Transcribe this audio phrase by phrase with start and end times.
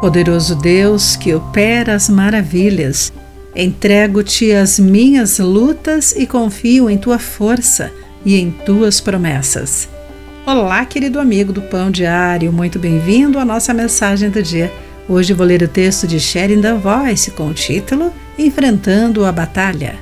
[0.00, 3.12] Poderoso Deus que opera as maravilhas,
[3.54, 7.90] entrego-te as minhas lutas e confio em tua força
[8.24, 9.88] e em tuas promessas.
[10.46, 14.72] Olá, querido amigo do Pão Diário, muito bem-vindo à nossa mensagem do dia.
[15.08, 19.96] Hoje vou ler o texto de the Voice com o título Enfrentando a Batalha.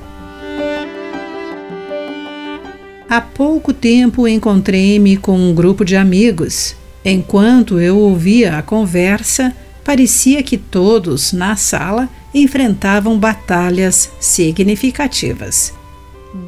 [3.09, 6.75] Há pouco tempo encontrei-me com um grupo de amigos.
[7.03, 9.55] Enquanto eu ouvia a conversa,
[9.87, 15.73] parecia que todos na sala enfrentavam batalhas significativas.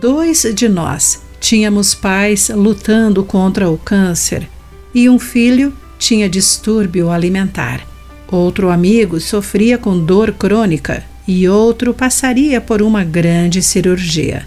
[0.01, 4.45] Dois de nós tínhamos pais lutando contra o câncer
[4.93, 7.87] e um filho tinha distúrbio alimentar.
[8.29, 14.45] Outro amigo sofria com dor crônica e outro passaria por uma grande cirurgia.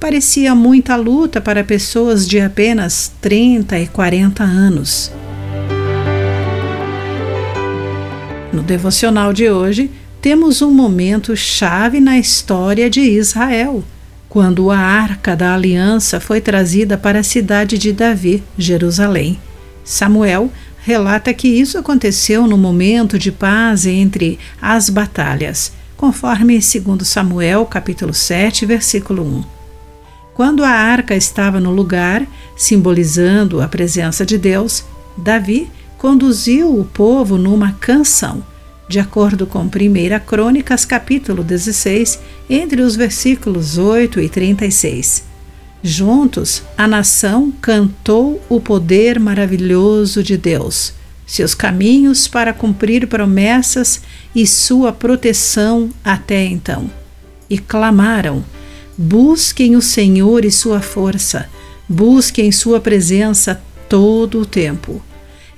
[0.00, 5.12] Parecia muita luta para pessoas de apenas 30 e 40 anos.
[8.52, 13.82] No devocional de hoje, temos um momento chave na história de Israel,
[14.28, 19.40] quando a arca da aliança foi trazida para a cidade de Davi, Jerusalém.
[19.82, 20.52] Samuel
[20.84, 28.12] relata que isso aconteceu no momento de paz entre as batalhas, conforme 2 Samuel capítulo
[28.12, 29.44] 7, versículo 1.
[30.34, 34.84] Quando a arca estava no lugar, simbolizando a presença de Deus,
[35.16, 35.70] Davi
[36.02, 38.42] conduziu o povo numa canção,
[38.88, 39.70] de acordo com 1
[40.26, 42.18] Crônicas, capítulo 16,
[42.50, 45.22] entre os versículos 8 e 36.
[45.80, 50.92] Juntos, a nação cantou o poder maravilhoso de Deus,
[51.24, 54.02] seus caminhos para cumprir promessas
[54.34, 56.90] e sua proteção até então.
[57.48, 58.44] E clamaram:
[58.98, 61.48] Busquem o Senhor e sua força,
[61.88, 65.00] busquem sua presença todo o tempo.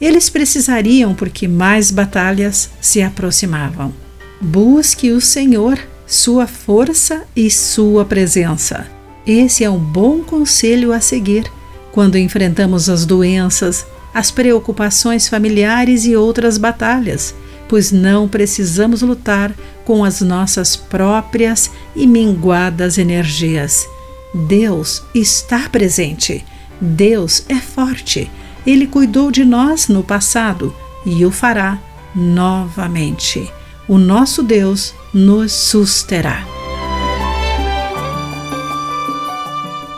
[0.00, 3.92] Eles precisariam porque mais batalhas se aproximavam.
[4.40, 8.86] Busque o Senhor, sua força e sua presença.
[9.26, 11.50] Esse é um bom conselho a seguir
[11.92, 17.34] quando enfrentamos as doenças, as preocupações familiares e outras batalhas,
[17.68, 23.86] pois não precisamos lutar com as nossas próprias e minguadas energias.
[24.34, 26.44] Deus está presente.
[26.80, 28.28] Deus é forte
[28.66, 31.78] ele cuidou de nós no passado e o fará
[32.14, 33.50] novamente.
[33.86, 36.44] O nosso Deus nos susterá.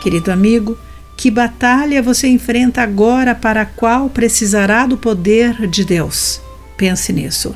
[0.02, 0.78] Querido amigo,
[1.16, 6.40] que batalha você enfrenta agora para a qual precisará do poder de Deus?
[6.76, 7.54] Pense nisso.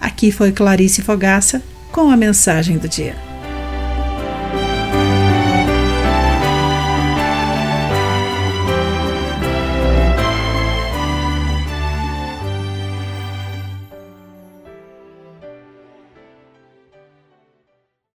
[0.00, 3.29] Aqui foi Clarice Fogaça com a mensagem do dia.